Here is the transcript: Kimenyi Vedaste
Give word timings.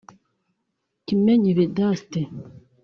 Kimenyi 1.05 1.49
Vedaste 1.57 2.19